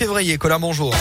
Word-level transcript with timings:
février. 0.00 0.38
Colin, 0.38 0.58
bonjour. 0.58 0.94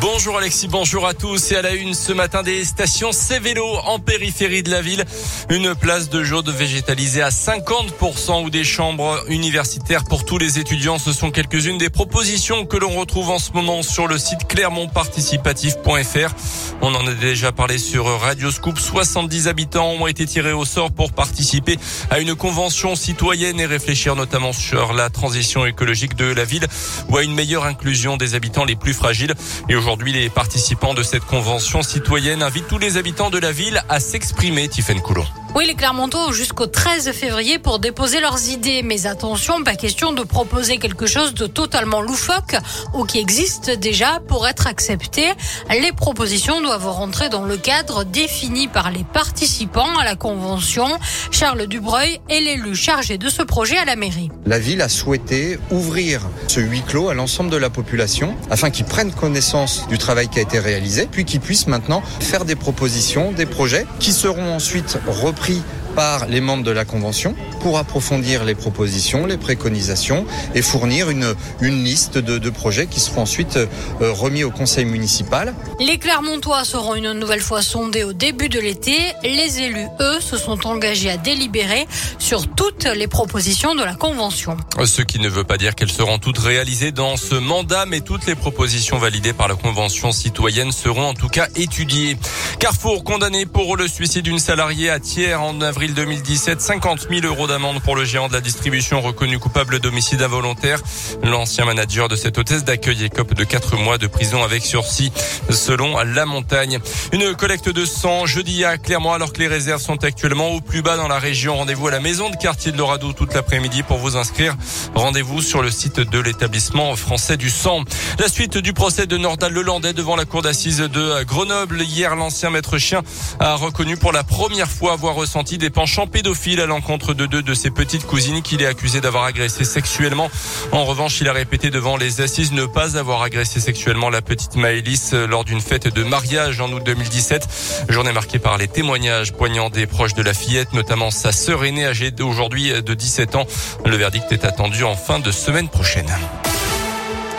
Bonjour 0.00 0.38
Alexis, 0.38 0.66
bonjour 0.66 1.06
à 1.06 1.12
tous 1.12 1.52
et 1.52 1.56
à 1.56 1.62
la 1.62 1.74
une 1.74 1.92
ce 1.92 2.14
matin 2.14 2.42
des 2.42 2.64
stations 2.64 3.12
C-Vélo 3.12 3.66
en 3.84 3.98
périphérie 3.98 4.62
de 4.62 4.70
la 4.70 4.80
ville. 4.80 5.04
Une 5.50 5.74
place 5.74 6.08
de 6.08 6.24
jaune 6.24 6.50
végétalisée 6.50 7.20
à 7.20 7.28
50% 7.28 8.42
ou 8.44 8.48
des 8.48 8.64
chambres 8.64 9.22
universitaires 9.28 10.04
pour 10.04 10.24
tous 10.24 10.38
les 10.38 10.58
étudiants. 10.58 10.98
Ce 10.98 11.12
sont 11.12 11.30
quelques-unes 11.30 11.76
des 11.76 11.90
propositions 11.90 12.64
que 12.64 12.78
l'on 12.78 12.88
retrouve 12.88 13.28
en 13.28 13.38
ce 13.38 13.52
moment 13.52 13.82
sur 13.82 14.06
le 14.06 14.16
site 14.16 14.48
clermontparticipatif.fr. 14.48 16.34
On 16.80 16.94
en 16.94 17.06
a 17.06 17.12
déjà 17.12 17.52
parlé 17.52 17.76
sur 17.76 18.06
Radio 18.06 18.50
Scoop. 18.50 18.78
70 18.78 19.48
habitants 19.48 19.90
ont 19.90 20.06
été 20.06 20.24
tirés 20.24 20.54
au 20.54 20.64
sort 20.64 20.92
pour 20.92 21.12
participer 21.12 21.76
à 22.08 22.20
une 22.20 22.34
convention 22.34 22.96
citoyenne 22.96 23.60
et 23.60 23.66
réfléchir 23.66 24.16
notamment 24.16 24.54
sur 24.54 24.94
la 24.94 25.10
transition 25.10 25.66
écologique 25.66 26.14
de 26.16 26.32
la 26.32 26.46
ville 26.46 26.66
ou 27.10 27.18
à 27.18 27.22
une 27.22 27.34
meilleure 27.34 27.66
inclusion 27.66 28.16
des 28.16 28.34
habitants 28.34 28.64
les 28.64 28.76
plus 28.76 28.94
fragiles. 28.94 29.34
Et 29.68 29.76
aujourd'hui, 29.76 29.89
les 29.98 30.30
participants 30.30 30.94
de 30.94 31.02
cette 31.02 31.24
convention 31.24 31.82
citoyenne 31.82 32.42
invitent 32.42 32.68
tous 32.68 32.78
les 32.78 32.96
habitants 32.96 33.30
de 33.30 33.38
la 33.38 33.52
ville 33.52 33.82
à 33.88 33.98
s'exprimer, 33.98 34.68
Tiffaine 34.68 35.00
Coulon. 35.00 35.26
Oui, 35.56 35.66
les 35.66 35.74
Clermontois 35.74 36.30
jusqu'au 36.30 36.66
13 36.66 37.10
février 37.10 37.58
pour 37.58 37.80
déposer 37.80 38.20
leurs 38.20 38.50
idées. 38.50 38.82
Mais 38.84 39.08
attention, 39.08 39.64
pas 39.64 39.74
question 39.74 40.12
de 40.12 40.22
proposer 40.22 40.78
quelque 40.78 41.06
chose 41.06 41.34
de 41.34 41.48
totalement 41.48 42.00
loufoque 42.00 42.54
ou 42.94 43.04
qui 43.04 43.18
existe 43.18 43.68
déjà 43.70 44.20
pour 44.28 44.46
être 44.46 44.68
accepté. 44.68 45.24
Les 45.68 45.90
propositions 45.90 46.60
doivent 46.60 46.88
rentrer 46.88 47.30
dans 47.30 47.44
le 47.44 47.56
cadre 47.56 48.04
défini 48.04 48.68
par 48.68 48.92
les 48.92 49.02
participants 49.02 49.98
à 49.98 50.04
la 50.04 50.14
convention. 50.14 50.86
Charles 51.32 51.66
Dubreuil 51.66 52.20
est 52.28 52.40
l'élu 52.40 52.76
chargé 52.76 53.18
de 53.18 53.28
ce 53.28 53.42
projet 53.42 53.76
à 53.76 53.84
la 53.84 53.96
mairie. 53.96 54.30
La 54.46 54.60
ville 54.60 54.82
a 54.82 54.88
souhaité 54.88 55.58
ouvrir 55.72 56.22
ce 56.46 56.60
huis 56.60 56.82
clos 56.86 57.08
à 57.08 57.14
l'ensemble 57.14 57.50
de 57.50 57.56
la 57.56 57.70
population 57.70 58.36
afin 58.50 58.70
qu'ils 58.70 58.86
prennent 58.86 59.12
connaissance 59.12 59.88
du 59.88 59.98
travail 59.98 60.28
qui 60.28 60.38
a 60.38 60.42
été 60.42 60.60
réalisé, 60.60 61.08
puis 61.10 61.24
qu'ils 61.24 61.40
puissent 61.40 61.66
maintenant 61.66 62.02
faire 62.20 62.44
des 62.44 62.54
propositions, 62.54 63.32
des 63.32 63.46
projets 63.46 63.84
qui 63.98 64.12
seront 64.12 64.54
ensuite 64.54 64.96
repris 65.08 65.39
pris 65.40 65.62
par 66.00 66.28
les 66.28 66.40
membres 66.40 66.64
de 66.64 66.70
la 66.70 66.86
Convention 66.86 67.36
pour 67.60 67.76
approfondir 67.76 68.44
les 68.44 68.54
propositions, 68.54 69.26
les 69.26 69.36
préconisations 69.36 70.24
et 70.54 70.62
fournir 70.62 71.10
une, 71.10 71.34
une 71.60 71.84
liste 71.84 72.16
de, 72.16 72.38
de 72.38 72.48
projets 72.48 72.86
qui 72.86 73.00
seront 73.00 73.20
ensuite 73.20 73.58
euh, 73.58 73.66
remis 74.00 74.42
au 74.42 74.50
Conseil 74.50 74.86
municipal. 74.86 75.54
Les 75.78 75.98
Clermontois 75.98 76.64
seront 76.64 76.94
une 76.94 77.12
nouvelle 77.12 77.42
fois 77.42 77.60
sondés 77.60 78.02
au 78.02 78.14
début 78.14 78.48
de 78.48 78.58
l'été. 78.58 78.96
Les 79.22 79.60
élus, 79.60 79.88
eux, 80.00 80.20
se 80.20 80.38
sont 80.38 80.66
engagés 80.66 81.10
à 81.10 81.18
délibérer 81.18 81.86
sur 82.18 82.48
toutes 82.48 82.86
les 82.86 83.06
propositions 83.06 83.74
de 83.74 83.82
la 83.82 83.92
Convention. 83.92 84.56
Ce 84.86 85.02
qui 85.02 85.18
ne 85.18 85.28
veut 85.28 85.44
pas 85.44 85.58
dire 85.58 85.74
qu'elles 85.74 85.92
seront 85.92 86.16
toutes 86.16 86.38
réalisées 86.38 86.92
dans 86.92 87.18
ce 87.18 87.34
mandat, 87.34 87.84
mais 87.84 88.00
toutes 88.00 88.24
les 88.24 88.36
propositions 88.36 88.96
validées 88.96 89.34
par 89.34 89.48
la 89.48 89.54
Convention 89.54 90.12
citoyenne 90.12 90.72
seront 90.72 91.08
en 91.08 91.14
tout 91.14 91.28
cas 91.28 91.48
étudiées. 91.56 92.16
Carrefour 92.58 93.04
condamné 93.04 93.44
pour 93.44 93.76
le 93.76 93.86
suicide 93.86 94.22
d'une 94.22 94.38
salariée 94.38 94.88
à 94.88 94.98
Thiers 94.98 95.34
en 95.34 95.60
avril 95.60 95.89
avril 95.90 95.94
2017, 95.94 96.60
50 96.60 97.06
000 97.10 97.26
euros 97.26 97.46
d'amende 97.46 97.80
pour 97.80 97.96
le 97.96 98.04
géant 98.04 98.28
de 98.28 98.32
la 98.32 98.40
distribution 98.40 99.00
reconnu 99.00 99.38
coupable 99.38 99.78
d'homicide 99.78 100.22
involontaire. 100.22 100.80
L'ancien 101.22 101.64
manager 101.64 102.08
de 102.08 102.16
cette 102.16 102.38
hôtesse 102.38 102.64
d'accueil 102.64 103.04
écope 103.04 103.34
de 103.34 103.44
4 103.44 103.76
mois 103.76 103.98
de 103.98 104.06
prison 104.06 104.42
avec 104.42 104.64
sursis, 104.64 105.12
selon 105.48 105.98
La 106.02 106.26
Montagne. 106.26 106.78
Une 107.12 107.34
collecte 107.34 107.68
de 107.68 107.84
sang 107.84 108.26
jeudi 108.26 108.64
à 108.64 108.78
Clermont 108.78 109.12
alors 109.12 109.32
que 109.32 109.38
les 109.38 109.48
réserves 109.48 109.80
sont 109.80 110.04
actuellement 110.04 110.48
au 110.48 110.60
plus 110.60 110.82
bas 110.82 110.96
dans 110.96 111.08
la 111.08 111.18
région. 111.18 111.56
Rendez-vous 111.56 111.88
à 111.88 111.90
la 111.90 112.00
maison 112.00 112.30
de 112.30 112.36
quartier 112.36 112.72
de 112.72 112.78
l'Orado 112.78 113.12
toute 113.12 113.34
l'après-midi 113.34 113.82
pour 113.82 113.98
vous 113.98 114.16
inscrire. 114.16 114.56
Rendez-vous 114.94 115.42
sur 115.42 115.62
le 115.62 115.70
site 115.70 116.00
de 116.00 116.18
l'établissement 116.18 116.94
français 116.96 117.36
du 117.36 117.50
sang. 117.50 117.84
La 118.18 118.28
suite 118.28 118.58
du 118.58 118.72
procès 118.72 119.06
de 119.06 119.16
Nordal 119.16 119.52
Lelandais 119.52 119.92
devant 119.92 120.16
la 120.16 120.24
cour 120.24 120.42
d'assises 120.42 120.78
de 120.78 121.22
Grenoble. 121.24 121.82
Hier, 121.82 122.16
l'ancien 122.16 122.50
maître 122.50 122.78
chien 122.78 123.02
a 123.38 123.54
reconnu 123.54 123.96
pour 123.96 124.12
la 124.12 124.24
première 124.24 124.70
fois 124.70 124.92
avoir 124.92 125.14
ressenti 125.14 125.58
des 125.58 125.69
penchant 125.70 126.06
pédophile 126.06 126.60
à 126.60 126.66
l'encontre 126.66 127.14
de 127.14 127.26
deux 127.26 127.42
de 127.42 127.54
ses 127.54 127.70
petites 127.70 128.06
cousines 128.06 128.42
qu'il 128.42 128.62
est 128.62 128.66
accusé 128.66 129.00
d'avoir 129.00 129.24
agressé 129.24 129.64
sexuellement. 129.64 130.30
En 130.72 130.84
revanche, 130.84 131.20
il 131.20 131.28
a 131.28 131.32
répété 131.32 131.70
devant 131.70 131.96
les 131.96 132.20
assises 132.20 132.52
ne 132.52 132.66
pas 132.66 132.96
avoir 132.96 133.22
agressé 133.22 133.60
sexuellement 133.60 134.10
la 134.10 134.22
petite 134.22 134.56
Maëlys 134.56 135.12
lors 135.12 135.44
d'une 135.44 135.60
fête 135.60 135.88
de 135.88 136.02
mariage 136.02 136.60
en 136.60 136.70
août 136.72 136.82
2017. 136.84 137.86
Journée 137.88 138.12
marquée 138.12 138.38
par 138.38 138.58
les 138.58 138.68
témoignages 138.68 139.32
poignants 139.32 139.70
des 139.70 139.86
proches 139.86 140.14
de 140.14 140.22
la 140.22 140.34
fillette, 140.34 140.72
notamment 140.72 141.10
sa 141.10 141.32
sœur 141.32 141.64
aînée 141.64 141.86
âgée 141.86 142.10
d'aujourd'hui 142.10 142.72
de 142.82 142.94
17 142.94 143.36
ans. 143.36 143.46
Le 143.86 143.96
verdict 143.96 144.30
est 144.32 144.44
attendu 144.44 144.84
en 144.84 144.94
fin 144.94 145.18
de 145.18 145.30
semaine 145.30 145.68
prochaine. 145.68 146.10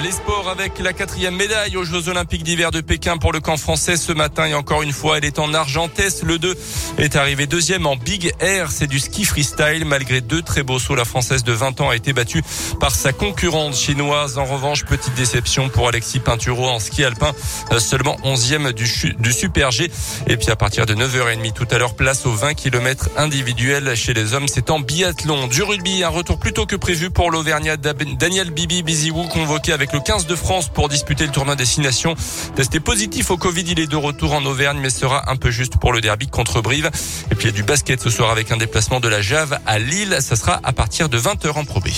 Les 0.00 0.10
sports 0.10 0.48
avec 0.48 0.78
la 0.78 0.94
quatrième 0.94 1.36
médaille 1.36 1.76
aux 1.76 1.84
Jeux 1.84 2.08
Olympiques 2.08 2.44
d'hiver 2.44 2.70
de 2.70 2.80
Pékin 2.80 3.18
pour 3.18 3.30
le 3.30 3.40
camp 3.40 3.58
français 3.58 3.98
ce 3.98 4.12
matin 4.12 4.46
et 4.46 4.54
encore 4.54 4.82
une 4.82 4.92
fois 4.92 5.18
elle 5.18 5.26
est 5.26 5.38
en 5.38 5.52
argentesse. 5.52 6.22
Le 6.22 6.38
2 6.38 6.56
est 6.96 7.14
arrivé 7.14 7.46
deuxième 7.46 7.84
en 7.84 7.96
Big 7.96 8.32
Air. 8.40 8.70
C'est 8.70 8.86
du 8.86 8.98
ski 8.98 9.24
freestyle. 9.24 9.84
Malgré 9.84 10.22
deux 10.22 10.40
très 10.40 10.62
beaux 10.62 10.78
sauts, 10.78 10.94
la 10.94 11.04
française 11.04 11.44
de 11.44 11.52
20 11.52 11.82
ans 11.82 11.90
a 11.90 11.96
été 11.96 12.14
battue 12.14 12.42
par 12.80 12.94
sa 12.94 13.12
concurrente 13.12 13.74
chinoise. 13.74 14.38
En 14.38 14.46
revanche, 14.46 14.86
petite 14.86 15.14
déception 15.14 15.68
pour 15.68 15.88
Alexis 15.88 16.20
Pinturo 16.20 16.68
en 16.68 16.78
ski 16.78 17.04
alpin. 17.04 17.32
Seulement 17.78 18.16
11e 18.24 18.72
du, 18.72 18.86
Super 19.32 19.72
G. 19.72 19.90
Et 20.26 20.38
puis 20.38 20.50
à 20.50 20.56
partir 20.56 20.86
de 20.86 20.94
9h30 20.94 21.52
tout 21.52 21.68
à 21.70 21.76
l'heure, 21.76 21.96
place 21.96 22.24
aux 22.24 22.32
20 22.32 22.54
km 22.54 23.10
individuels 23.18 23.94
chez 23.94 24.14
les 24.14 24.32
hommes. 24.32 24.48
C'est 24.48 24.70
en 24.70 24.80
biathlon. 24.80 25.48
Du 25.48 25.62
rugby, 25.62 26.02
un 26.02 26.08
retour 26.08 26.38
plus 26.38 26.54
tôt 26.54 26.64
que 26.64 26.76
prévu 26.76 27.10
pour 27.10 27.30
l'Auvergnat 27.30 27.76
Daniel 27.76 28.50
Bibi 28.52 28.82
Biziou 28.82 29.24
convoqué 29.24 29.72
avec 29.72 29.81
avec 29.82 29.92
le 29.94 30.00
15 30.00 30.26
de 30.26 30.36
France 30.36 30.68
pour 30.68 30.88
disputer 30.88 31.26
le 31.26 31.32
tournoi 31.32 31.56
Destination. 31.56 32.14
Testé 32.54 32.78
positif 32.78 33.32
au 33.32 33.36
Covid, 33.36 33.64
il 33.66 33.80
est 33.80 33.88
de 33.88 33.96
retour 33.96 34.32
en 34.32 34.44
Auvergne, 34.44 34.78
mais 34.80 34.90
sera 34.90 35.28
un 35.28 35.34
peu 35.34 35.50
juste 35.50 35.76
pour 35.76 35.92
le 35.92 36.00
derby 36.00 36.28
contre 36.28 36.60
Brive. 36.60 36.88
Et 37.32 37.34
puis 37.34 37.44
il 37.44 37.46
y 37.46 37.48
a 37.48 37.52
du 37.52 37.64
basket 37.64 38.00
ce 38.00 38.08
soir 38.08 38.30
avec 38.30 38.52
un 38.52 38.56
déplacement 38.58 39.00
de 39.00 39.08
la 39.08 39.20
Jave 39.20 39.58
à 39.66 39.80
Lille. 39.80 40.18
Ça 40.20 40.36
sera 40.36 40.60
à 40.62 40.72
partir 40.72 41.08
de 41.08 41.18
20h 41.18 41.50
en 41.58 41.64
probé. 41.64 41.92